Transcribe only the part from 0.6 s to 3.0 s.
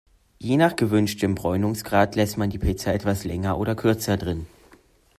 gewünschtem Bräunungsgrad lässt man die Pizza